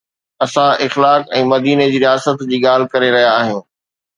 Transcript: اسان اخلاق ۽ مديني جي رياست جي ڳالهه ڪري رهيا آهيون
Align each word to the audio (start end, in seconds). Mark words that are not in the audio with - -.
اسان 0.45 0.71
اخلاق 0.85 1.21
۽ 1.35 1.39
مديني 1.51 1.85
جي 1.93 1.99
رياست 2.05 2.43
جي 2.53 2.57
ڳالهه 2.65 2.91
ڪري 2.95 3.09
رهيا 3.17 3.31
آهيون 3.45 3.63